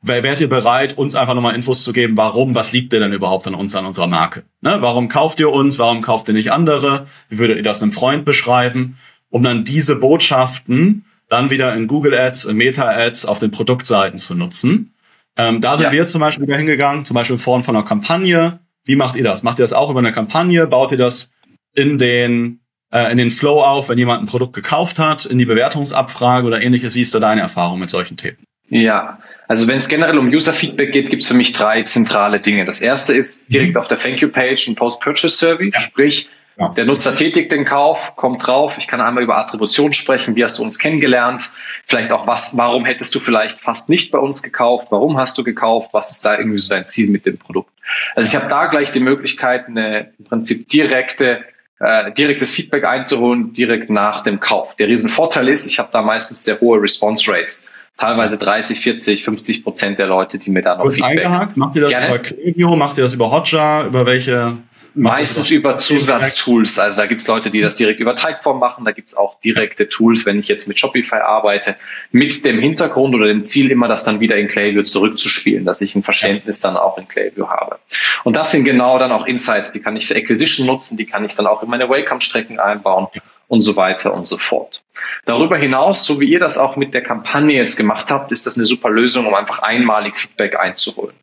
[0.03, 3.47] wärt ihr bereit, uns einfach nochmal Infos zu geben, warum, was liegt ihr denn überhaupt
[3.47, 4.45] an uns, an unserer Marke?
[4.61, 4.77] Ne?
[4.81, 5.79] Warum kauft ihr uns?
[5.79, 7.07] Warum kauft ihr nicht andere?
[7.29, 8.99] Wie würdet ihr das einem Freund beschreiben?
[9.31, 14.19] Um dann diese Botschaften dann wieder in Google Ads, in Meta Ads auf den Produktseiten
[14.19, 14.95] zu nutzen.
[15.37, 15.93] Ähm, da sind ja.
[15.93, 18.61] wir zum Beispiel wieder hingegangen, zum Beispiel in Form von einer Kampagne.
[18.85, 19.43] Wie macht ihr das?
[19.43, 20.67] Macht ihr das auch über eine Kampagne?
[20.67, 21.31] Baut ihr das
[21.75, 22.61] in den
[22.95, 26.63] äh, in den Flow auf, wenn jemand ein Produkt gekauft hat, in die Bewertungsabfrage oder
[26.63, 26.95] ähnliches?
[26.95, 28.39] Wie ist da deine Erfahrung mit solchen Themen?
[28.71, 32.65] Ja, also wenn es generell um User-Feedback geht, gibt es für mich drei zentrale Dinge.
[32.65, 33.81] Das erste ist direkt mhm.
[33.81, 35.81] auf der Thank You-Page ein Post-Purchase-Survey, ja.
[35.81, 36.69] sprich, ja.
[36.69, 40.59] der Nutzer tätigt den Kauf, kommt drauf, ich kann einmal über Attribution sprechen, wie hast
[40.59, 41.53] du uns kennengelernt,
[41.85, 45.45] vielleicht auch was, warum hättest du vielleicht fast nicht bei uns gekauft, warum hast du
[45.45, 47.71] gekauft, was ist da irgendwie so dein Ziel mit dem Produkt.
[48.15, 51.45] Also ich habe da gleich die Möglichkeit, eine im Prinzip direkte
[51.81, 54.77] äh, direktes Feedback einzuholen, direkt nach dem Kauf.
[54.77, 59.65] Der Riesenvorteil ist, ich habe da meistens sehr hohe Response Rates teilweise 30, 40, 50
[59.65, 62.09] Prozent der Leute, die mir da noch Kurz Feedback eingehakt, macht ihr das Gerne?
[62.09, 64.57] über Klaviyo, macht ihr das über Hotjar, über welche?
[64.95, 66.79] Meistens über Zusatztools.
[66.79, 68.85] Also da gibt's Leute, die das direkt über Typeform machen.
[68.85, 71.77] Da gibt's auch direkte Tools, wenn ich jetzt mit Shopify arbeite,
[72.13, 75.97] mit dem Hintergrund oder dem Ziel immer, das dann wieder in Klaviyo zurückzuspielen, dass ich
[75.97, 77.79] ein Verständnis dann auch in Klaviyo habe.
[78.23, 81.25] Und das sind genau dann auch Insights, die kann ich für Acquisition nutzen, die kann
[81.25, 83.09] ich dann auch in meine Welcome-Strecken einbauen
[83.49, 84.83] und so weiter und so fort.
[85.27, 88.57] Darüber hinaus, so wie ihr das auch mit der Kampagne jetzt gemacht habt, ist das
[88.57, 91.15] eine super Lösung, um einfach einmalig Feedback einzuholen.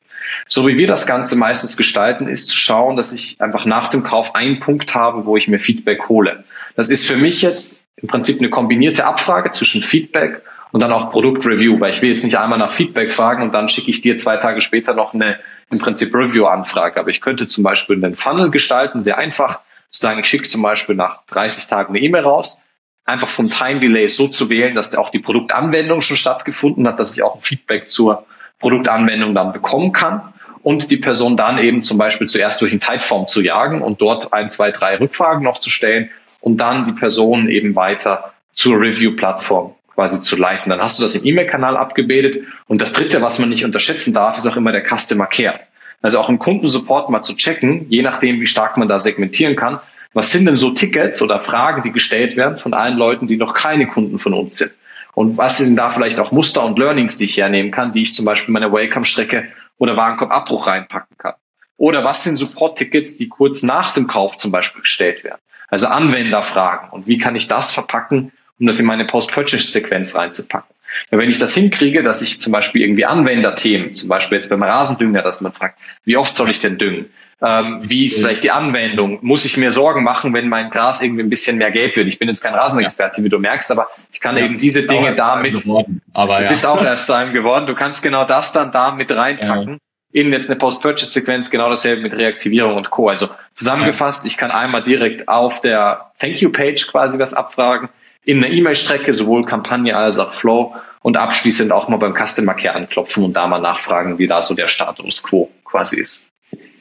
[0.48, 4.04] So wie wir das Ganze meistens gestalten, ist zu schauen, dass ich einfach nach dem
[4.04, 6.44] Kauf einen Punkt habe, wo ich mir Feedback hole.
[6.76, 10.42] Das ist für mich jetzt im Prinzip eine kombinierte Abfrage zwischen Feedback
[10.72, 13.70] und dann auch Produktreview, weil ich will jetzt nicht einmal nach Feedback fragen und dann
[13.70, 15.40] schicke ich dir zwei Tage später noch eine
[15.70, 17.00] im Prinzip Review-Anfrage.
[17.00, 19.60] Aber ich könnte zum Beispiel einen Funnel gestalten, sehr einfach,
[19.92, 22.68] zu sagen, ich schicke zum Beispiel nach 30 Tagen eine E-Mail raus,
[23.06, 27.18] einfach vom Time Delay so zu wählen, dass auch die Produktanwendung schon stattgefunden hat, dass
[27.18, 28.26] ich auch ein Feedback zur
[28.62, 33.28] Produktanwendung dann bekommen kann und die Person dann eben zum Beispiel zuerst durch ein Typeform
[33.28, 37.50] zu jagen und dort ein, zwei, drei Rückfragen noch zu stellen und dann die Person
[37.50, 40.70] eben weiter zur Review-Plattform quasi zu leiten.
[40.70, 42.46] Dann hast du das im E-Mail-Kanal abgebildet.
[42.68, 45.60] Und das Dritte, was man nicht unterschätzen darf, ist auch immer der Customer Care.
[46.02, 49.80] Also auch im Kundensupport mal zu checken, je nachdem, wie stark man da segmentieren kann,
[50.14, 53.54] was sind denn so Tickets oder Fragen, die gestellt werden von allen Leuten, die noch
[53.54, 54.74] keine Kunden von uns sind?
[55.14, 58.14] Und was sind da vielleicht auch Muster und Learnings, die ich hernehmen kann, die ich
[58.14, 59.48] zum Beispiel in meine Welcome-Strecke
[59.78, 61.34] oder Warenkorb-Abbruch reinpacken kann?
[61.78, 65.42] Oder was sind Support-Tickets, die kurz nach dem Kauf zum Beispiel gestellt werden?
[65.68, 66.90] Also Anwenderfragen.
[66.92, 70.76] Und wie kann ich das verpacken, um das in meine Post-Purchase-Sequenz reinzupacken?
[71.10, 75.22] Wenn ich das hinkriege, dass ich zum Beispiel irgendwie Anwenderthemen, zum Beispiel jetzt beim Rasendünger,
[75.22, 77.12] dass man fragt, wie oft soll ich denn düngen?
[77.44, 79.18] Ähm, wie ist vielleicht die Anwendung?
[79.22, 82.08] Muss ich mir Sorgen machen, wenn mein Gras irgendwie ein bisschen mehr gelb wird?
[82.08, 85.14] Ich bin jetzt kein Rasenexperte, wie du merkst, aber ich kann ja, eben diese Dinge
[85.16, 85.64] damit.
[85.64, 86.50] Geworden, aber du ja.
[86.50, 87.66] bist auch erst zu einem geworden.
[87.66, 89.74] Du kannst genau das dann da mit reinpacken.
[89.74, 89.78] Ja.
[90.14, 93.08] In jetzt eine Post-Purchase-Sequenz genau dasselbe mit Reaktivierung und Co.
[93.08, 97.90] Also zusammengefasst, ich kann einmal direkt auf der Thank You-Page quasi was abfragen.
[98.24, 102.76] In einer E-Mail-Strecke, sowohl Kampagne als auch Flow und abschließend auch mal beim Customer Care
[102.76, 106.32] anklopfen und da mal nachfragen, wie da so der Status quo quasi ist.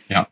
[0.09, 0.27] Ja,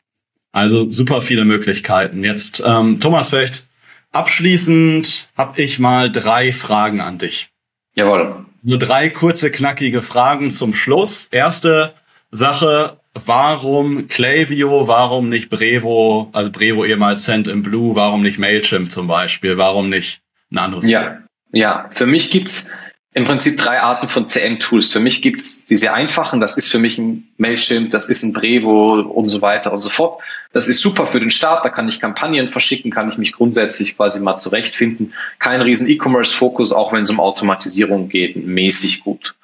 [0.52, 2.24] also super viele Möglichkeiten.
[2.24, 3.66] Jetzt, ähm, Thomas, vielleicht
[4.12, 7.48] abschließend habe ich mal drei Fragen an dich.
[7.94, 8.44] Jawohl.
[8.62, 11.26] Nur drei kurze, knackige Fragen zum Schluss.
[11.30, 11.94] Erste
[12.30, 18.90] Sache, warum Klaviyo, warum nicht Brevo, also Brevo ehemals Send in Blue, warum nicht Mailchimp
[18.90, 20.88] zum Beispiel, warum nicht ein anderes?
[20.88, 21.18] Ja,
[21.52, 21.88] ja.
[21.90, 22.70] Für mich gibt's
[23.14, 24.92] im Prinzip drei Arten von CM-Tools.
[24.92, 29.00] Für mich gibt's diese einfachen, das ist für mich ein Mailchimp, das ist ein Brevo
[29.00, 30.22] und so weiter und so fort.
[30.52, 33.96] Das ist super für den Start, da kann ich Kampagnen verschicken, kann ich mich grundsätzlich
[33.96, 35.14] quasi mal zurechtfinden.
[35.38, 39.34] Kein riesen E-Commerce-Fokus, auch wenn es um Automatisierung geht, mäßig gut.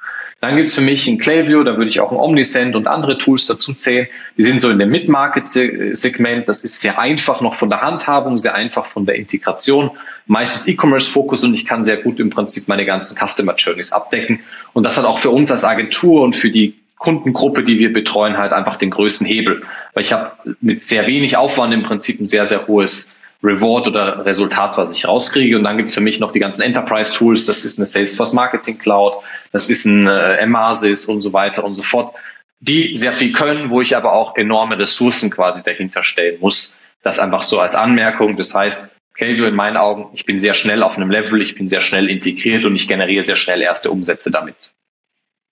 [0.44, 3.46] Dann gibt's für mich ein Klaviyo, da würde ich auch ein Omnisend und andere Tools
[3.46, 4.08] dazu zählen.
[4.36, 6.50] Die sind so in dem Mid-Market-Segment.
[6.50, 9.92] Das ist sehr einfach noch von der Handhabung, sehr einfach von der Integration.
[10.26, 14.40] Meistens E-Commerce-Fokus und ich kann sehr gut im Prinzip meine ganzen Customer Journeys abdecken.
[14.74, 18.36] Und das hat auch für uns als Agentur und für die Kundengruppe, die wir betreuen,
[18.36, 19.62] halt einfach den größten Hebel.
[19.94, 24.24] Weil ich habe mit sehr wenig Aufwand im Prinzip ein sehr, sehr hohes Reward oder
[24.24, 25.56] Resultat, was ich rauskriege.
[25.56, 27.46] Und dann gibt es für mich noch die ganzen Enterprise-Tools.
[27.46, 31.74] Das ist eine Salesforce Marketing Cloud, das ist ein äh, Emasis und so weiter und
[31.74, 32.14] so fort,
[32.60, 36.78] die sehr viel können, wo ich aber auch enorme Ressourcen quasi dahinter stellen muss.
[37.02, 38.36] Das einfach so als Anmerkung.
[38.36, 41.68] Das heißt, Klaviyo in meinen Augen, ich bin sehr schnell auf einem Level, ich bin
[41.68, 44.72] sehr schnell integriert und ich generiere sehr schnell erste Umsätze damit.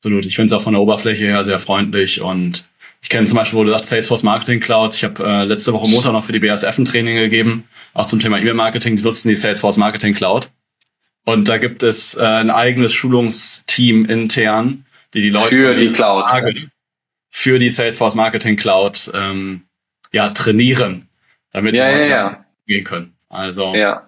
[0.00, 0.24] Absolut.
[0.24, 2.64] Ich finde es auch von der Oberfläche her sehr freundlich und
[3.02, 4.94] ich kenne zum Beispiel, wo du sagst, Salesforce Marketing Cloud.
[4.94, 8.20] Ich habe äh, letzte Woche Montag noch für die BASF ein Training gegeben, auch zum
[8.20, 8.96] Thema E-Mail-Marketing.
[8.96, 10.50] Die nutzen die Salesforce Marketing Cloud.
[11.24, 16.24] Und da gibt es äh, ein eigenes Schulungsteam intern, die die Leute für die Cloud
[17.34, 19.62] für die Salesforce Marketing Cloud ähm,
[20.12, 21.08] ja trainieren,
[21.50, 22.44] damit ja, wir ja, ja.
[22.66, 23.14] gehen können.
[23.28, 24.06] Also ja.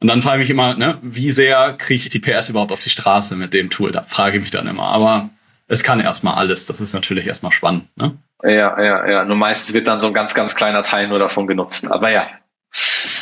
[0.00, 2.80] Und dann frage ich mich immer, ne, wie sehr kriege ich die PS überhaupt auf
[2.80, 3.92] die Straße mit dem Tool?
[3.92, 4.82] Da frage ich mich dann immer.
[4.82, 5.30] Aber
[5.68, 6.66] es kann erstmal alles.
[6.66, 7.88] Das ist natürlich erstmal spannend.
[7.96, 8.16] Ne?
[8.42, 9.24] Ja, ja, ja.
[9.24, 11.90] Nur meistens wird dann so ein ganz, ganz kleiner Teil nur davon genutzt.
[11.90, 12.28] Aber ja.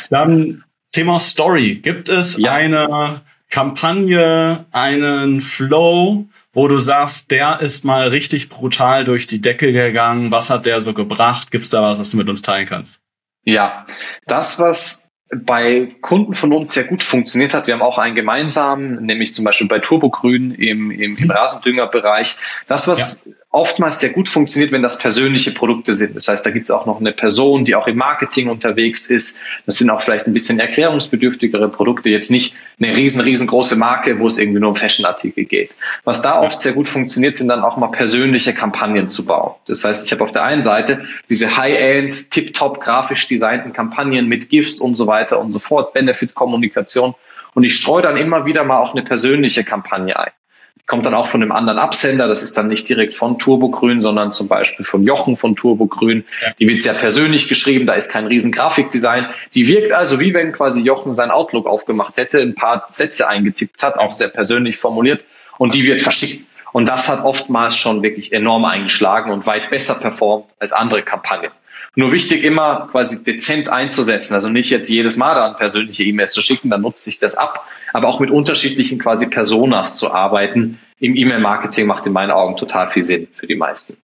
[0.09, 1.75] Dann Thema Story.
[1.75, 2.53] Gibt es ja.
[2.53, 9.73] eine Kampagne, einen Flow, wo du sagst, der ist mal richtig brutal durch die Decke
[9.73, 10.31] gegangen?
[10.31, 11.51] Was hat der so gebracht?
[11.51, 13.01] Gibt es da was, was du mit uns teilen kannst?
[13.43, 13.85] Ja,
[14.25, 17.65] das, was bei Kunden von uns sehr gut funktioniert hat.
[17.65, 22.37] Wir haben auch einen gemeinsamen, nämlich zum Beispiel bei Turbogrün im, im, im Rasendüngerbereich.
[22.67, 23.31] Das, was ja.
[23.49, 26.15] oftmals sehr gut funktioniert, wenn das persönliche Produkte sind.
[26.15, 29.41] Das heißt, da gibt es auch noch eine Person, die auch im Marketing unterwegs ist.
[29.65, 34.27] Das sind auch vielleicht ein bisschen erklärungsbedürftigere Produkte, jetzt nicht eine riesen, riesengroße Marke, wo
[34.27, 35.75] es irgendwie nur um Fashionartikel geht.
[36.03, 39.55] Was da oft sehr gut funktioniert, sind dann auch mal persönliche Kampagnen zu bauen.
[39.65, 44.49] Das heißt, ich habe auf der einen Seite diese High-End, tip-top grafisch designten Kampagnen mit
[44.49, 47.15] GIFs und so weiter weiter und so fort, Benefit-Kommunikation.
[47.53, 50.31] Und ich streue dann immer wieder mal auch eine persönliche Kampagne ein.
[50.77, 52.27] Die kommt dann auch von einem anderen Absender.
[52.27, 56.25] Das ist dann nicht direkt von Turbogrün, sondern zum Beispiel von Jochen von Turbogrün.
[56.41, 56.53] Ja.
[56.59, 57.85] Die wird sehr persönlich geschrieben.
[57.85, 59.27] Da ist kein riesen Grafikdesign.
[59.53, 63.83] Die wirkt also wie wenn quasi Jochen sein Outlook aufgemacht hätte, ein paar Sätze eingetippt
[63.83, 65.23] hat, auch sehr persönlich formuliert.
[65.57, 66.45] Und die wird verschickt.
[66.73, 71.51] Und das hat oftmals schon wirklich enorm eingeschlagen und weit besser performt als andere Kampagnen.
[71.95, 76.41] Nur wichtig immer quasi dezent einzusetzen, also nicht jetzt jedes Mal dann persönliche E-Mails zu
[76.41, 81.15] schicken, dann nutzt sich das ab, aber auch mit unterschiedlichen quasi Personas zu arbeiten im
[81.15, 83.97] E-Mail-Marketing macht in meinen Augen total viel Sinn für die meisten.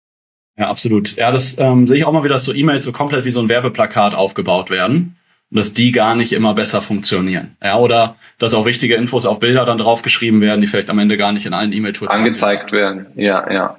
[0.58, 1.16] Ja, absolut.
[1.16, 3.40] Ja, das ähm, sehe ich auch mal wieder, dass so E-Mails so komplett wie so
[3.40, 5.16] ein Werbeplakat aufgebaut werden
[5.50, 7.56] und dass die gar nicht immer besser funktionieren.
[7.62, 11.16] Ja, oder dass auch wichtige Infos auf Bilder dann draufgeschrieben werden, die vielleicht am Ende
[11.16, 13.06] gar nicht in allen E-Mail-Tools angezeigt werden.
[13.14, 13.78] Ja, ja.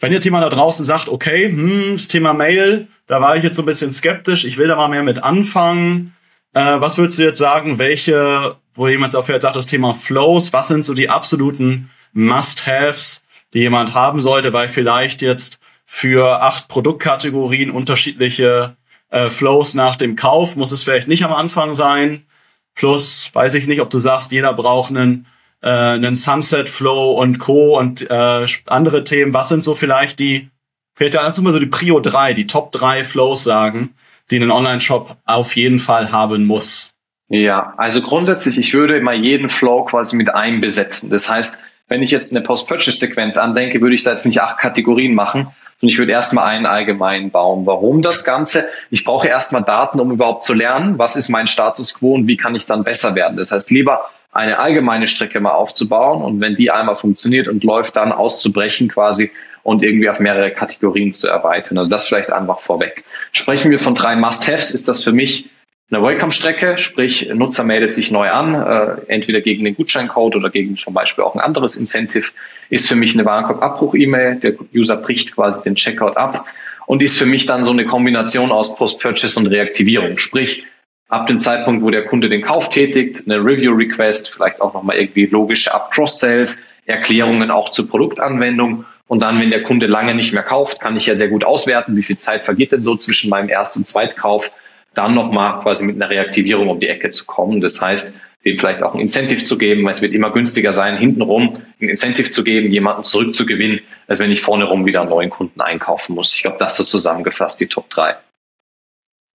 [0.00, 3.56] Wenn jetzt jemand da draußen sagt, okay, hm, das Thema Mail, da war ich jetzt
[3.56, 4.44] so ein bisschen skeptisch.
[4.44, 6.14] Ich will da mal mehr mit anfangen.
[6.54, 10.68] Äh, was würdest du jetzt sagen, welche, wo jemand vielleicht sagt, das Thema Flows, was
[10.68, 13.22] sind so die absoluten Must-Haves,
[13.54, 18.76] die jemand haben sollte, weil vielleicht jetzt für acht Produktkategorien unterschiedliche
[19.10, 22.26] äh, Flows nach dem Kauf muss es vielleicht nicht am Anfang sein.
[22.74, 25.26] Plus, weiß ich nicht, ob du sagst, jeder braucht einen,
[25.62, 27.78] äh, einen Sunset Flow und Co.
[27.78, 29.34] und äh, andere Themen.
[29.34, 30.50] Was sind so vielleicht die
[30.98, 33.94] Vielleicht dazu mal so die Prio 3, die Top 3 Flows sagen,
[34.32, 36.92] die ein Online-Shop auf jeden Fall haben muss.
[37.28, 41.08] Ja, also grundsätzlich, ich würde immer jeden Flow quasi mit einem besetzen.
[41.08, 45.14] Das heißt, wenn ich jetzt eine Post-Purchase-Sequenz andenke, würde ich da jetzt nicht acht Kategorien
[45.14, 45.42] machen,
[45.80, 47.64] sondern ich würde erstmal einen allgemeinen bauen.
[47.64, 48.66] Warum das Ganze?
[48.90, 52.36] Ich brauche erstmal Daten, um überhaupt zu lernen, was ist mein Status quo und wie
[52.36, 53.36] kann ich dann besser werden.
[53.36, 56.22] Das heißt, lieber eine allgemeine Strecke mal aufzubauen.
[56.22, 59.30] Und wenn die einmal funktioniert und läuft, dann auszubrechen quasi
[59.62, 61.78] und irgendwie auf mehrere Kategorien zu erweitern.
[61.78, 63.04] Also das vielleicht einfach vorweg.
[63.32, 65.50] Sprechen wir von drei Must-Haves, ist das für mich
[65.90, 70.76] eine Welcome-Strecke, sprich Nutzer meldet sich neu an, äh, entweder gegen den Gutscheincode oder gegen
[70.76, 72.30] zum Beispiel auch ein anderes Incentive,
[72.68, 76.46] ist für mich eine Warenkorb-Abbruch-E-Mail, der User bricht quasi den Checkout ab
[76.86, 80.64] und ist für mich dann so eine Kombination aus Post-Purchase und Reaktivierung, sprich
[81.08, 85.26] ab dem Zeitpunkt, wo der Kunde den Kauf tätigt, eine Review-Request, vielleicht auch nochmal irgendwie
[85.26, 90.80] logische Up-Cross-Sales, Erklärungen auch zur Produktanwendung und dann, wenn der Kunde lange nicht mehr kauft,
[90.80, 93.76] kann ich ja sehr gut auswerten, wie viel Zeit vergeht denn so zwischen meinem Erst-
[93.76, 94.52] und Zweitkauf
[94.94, 97.60] dann nochmal quasi mit einer Reaktivierung um die Ecke zu kommen.
[97.60, 100.96] Das heißt, dem vielleicht auch ein Incentive zu geben, weil es wird immer günstiger sein,
[100.96, 105.30] hintenrum ein Incentive zu geben, jemanden zurückzugewinnen, als wenn ich vorne rum wieder einen neuen
[105.30, 106.34] Kunden einkaufen muss.
[106.34, 108.16] Ich glaube, das so zusammengefasst die Top 3.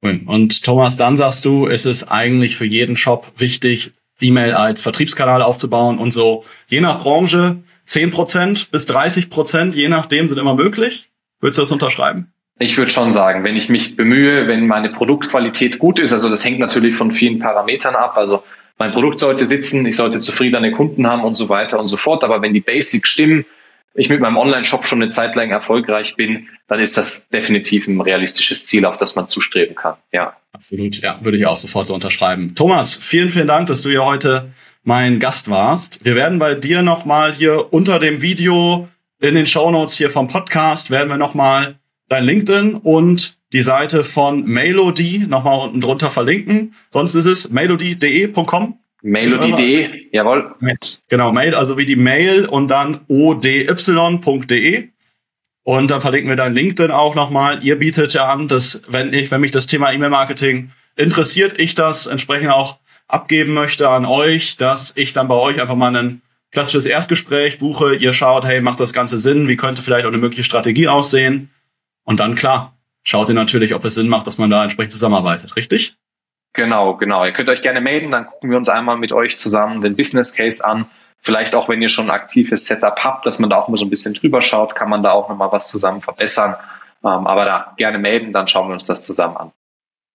[0.04, 5.42] Und Thomas, dann sagst du, es ist eigentlich für jeden Shop wichtig, E-Mail als Vertriebskanal
[5.42, 6.44] aufzubauen und so.
[6.68, 11.10] Je nach Branche 10% bis 30%, je nachdem, sind immer möglich.
[11.39, 12.32] Würdest du das unterschreiben?
[12.60, 16.46] Ich würde schon sagen, wenn ich mich bemühe, wenn meine Produktqualität gut ist, also das
[16.46, 18.44] hängt natürlich von vielen Parametern ab, also
[18.78, 22.24] mein Produkt sollte sitzen, ich sollte zufriedene Kunden haben und so weiter und so fort,
[22.24, 23.46] aber wenn die Basics stimmen,
[23.93, 28.01] ich mit meinem Online-Shop schon eine Zeit lang erfolgreich bin, dann ist das definitiv ein
[28.01, 29.95] realistisches Ziel, auf das man zustreben kann.
[30.12, 30.36] Ja.
[30.51, 32.56] Absolut, ja, würde ich auch sofort so unterschreiben.
[32.56, 34.51] Thomas, vielen, vielen Dank, dass du hier heute
[34.84, 36.03] mein Gast warst.
[36.03, 38.88] Wir werden bei dir nochmal hier unter dem Video
[39.19, 41.79] in den Show Notes hier vom Podcast werden wir nochmal
[42.10, 46.73] dein LinkedIn und die Seite von Melody nochmal unten drunter verlinken.
[46.91, 48.79] Sonst ist es melody.de.com.
[49.04, 50.56] Melody.de, jawohl.
[51.10, 54.89] Genau, Mail, also wie die Mail und dann ody.de.
[55.66, 57.63] Und dann verlinken wir dein LinkedIn auch nochmal.
[57.63, 62.06] Ihr bietet ja an, dass wenn ich, wenn mich das Thema E-Mail-Marketing interessiert, ich das
[62.06, 66.86] entsprechend auch abgeben möchte an euch, dass ich dann bei euch einfach mal ein klassisches
[66.86, 67.96] Erstgespräch buche.
[67.96, 69.48] Ihr schaut, hey, macht das Ganze Sinn?
[69.48, 71.50] Wie könnte vielleicht auch eine mögliche Strategie aussehen?
[72.04, 75.56] Und dann, klar, schaut ihr natürlich, ob es Sinn macht, dass man da entsprechend zusammenarbeitet,
[75.56, 75.96] richtig?
[76.54, 77.26] Genau, genau.
[77.26, 80.34] Ihr könnt euch gerne melden, dann gucken wir uns einmal mit euch zusammen den Business
[80.34, 80.86] Case an.
[81.20, 83.86] Vielleicht auch, wenn ihr schon ein aktives Setup habt, dass man da auch mal so
[83.86, 86.56] ein bisschen drüber schaut, kann man da auch nochmal was zusammen verbessern.
[87.04, 89.52] Ähm, aber da gerne melden, dann schauen wir uns das zusammen an.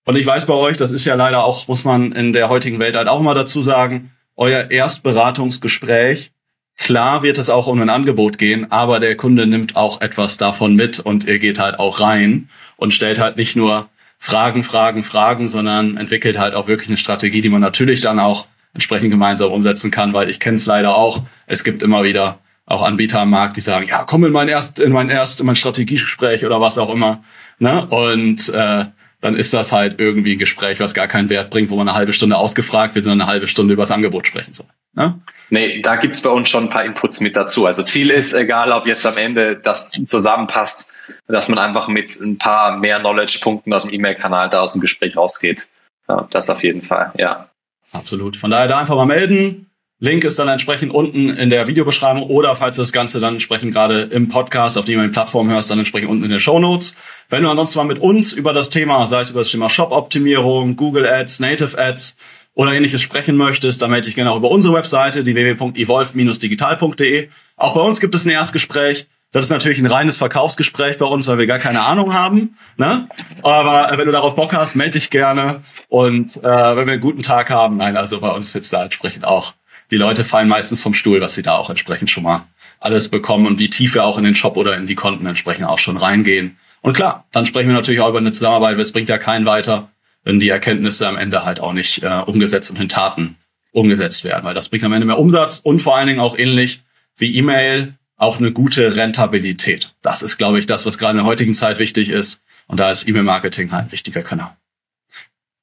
[0.05, 2.79] Und ich weiß bei euch, das ist ja leider auch, muss man in der heutigen
[2.79, 6.31] Welt halt auch mal dazu sagen, euer Erstberatungsgespräch
[6.79, 10.77] Klar wird es auch um ein Angebot gehen, aber der Kunde nimmt auch etwas davon
[10.77, 15.49] mit und er geht halt auch rein und stellt halt nicht nur Fragen, Fragen, Fragen,
[15.49, 19.91] sondern entwickelt halt auch wirklich eine Strategie, die man natürlich dann auch entsprechend gemeinsam umsetzen
[19.91, 21.23] kann, weil ich kenne es leider auch.
[21.47, 24.79] Es gibt immer wieder auch Anbieter am Markt, die sagen, ja, komm in mein erst,
[24.79, 27.23] in mein erst, in mein Strategiegespräch oder was auch immer.
[27.59, 27.87] Ne?
[27.87, 28.85] Und äh,
[29.21, 31.97] dann ist das halt irgendwie ein Gespräch, was gar keinen Wert bringt, wo man eine
[31.97, 34.67] halbe Stunde ausgefragt wird und eine halbe Stunde über das Angebot sprechen soll.
[34.95, 35.21] Ne?
[35.51, 37.67] Nee, da gibt's bei uns schon ein paar Inputs mit dazu.
[37.67, 40.91] Also Ziel ist, egal ob jetzt am Ende das zusammenpasst,
[41.27, 45.17] dass man einfach mit ein paar mehr Knowledge-Punkten aus dem E-Mail-Kanal da aus dem Gespräch
[45.17, 45.69] rausgeht.
[46.09, 47.49] Ja, das auf jeden Fall, ja.
[47.93, 48.37] Absolut.
[48.37, 49.68] Von daher da einfach mal melden.
[50.01, 53.75] Link ist dann entsprechend unten in der Videobeschreibung oder falls du das Ganze dann entsprechend
[53.75, 56.95] gerade im Podcast auf dem Plattform hörst, dann entsprechend unten in den Show Notes.
[57.29, 60.77] Wenn du ansonsten mal mit uns über das Thema, sei es über das Thema Shop-Optimierung,
[60.77, 62.17] Google Ads, Native Ads
[62.55, 67.29] oder ähnliches sprechen möchtest, dann melde dich gerne auch über unsere Webseite, die www.evolve-digital.de.
[67.57, 69.09] Auch bei uns gibt es ein Erstgespräch.
[69.33, 72.57] Das ist natürlich ein reines Verkaufsgespräch bei uns, weil wir gar keine Ahnung haben.
[72.77, 73.09] Ne?
[73.43, 75.65] Aber wenn du darauf Bock hast, melde dich gerne.
[75.89, 79.27] Und äh, wenn wir einen guten Tag haben, nein, also bei uns wird's da entsprechend
[79.27, 79.55] auch.
[79.91, 82.47] Die Leute fallen meistens vom Stuhl, was sie da auch entsprechend schon mal
[82.81, 85.67] alles bekommen und wie tief wir auch in den Shop oder in die Konten entsprechend
[85.67, 86.59] auch schon reingehen.
[86.81, 89.47] Und klar, dann sprechen wir natürlich auch über eine Zusammenarbeit, weil es bringt ja keinen
[89.47, 89.91] weiter,
[90.25, 93.37] wenn die Erkenntnisse am Ende halt auch nicht äh, umgesetzt und in Taten
[93.73, 96.83] umgesetzt werden, weil das bringt am Ende mehr Umsatz und vor allen Dingen auch ähnlich
[97.17, 99.95] wie E-Mail auch eine gute Rentabilität.
[100.03, 102.43] Das ist, glaube ich, das, was gerade in der heutigen Zeit wichtig ist.
[102.67, 104.57] Und da ist E-Mail-Marketing halt ein wichtiger Kanal.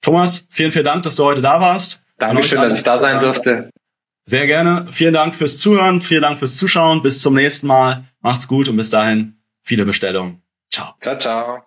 [0.01, 2.01] Thomas, vielen, vielen Dank, dass du heute da warst.
[2.17, 3.69] Dankeschön, dass ich da sein durfte.
[4.25, 4.87] Sehr gerne.
[4.89, 7.01] Vielen Dank fürs Zuhören, vielen Dank fürs Zuschauen.
[7.01, 8.05] Bis zum nächsten Mal.
[8.21, 10.41] Macht's gut und bis dahin viele Bestellungen.
[10.71, 10.95] Ciao.
[10.99, 11.64] Ciao, ciao.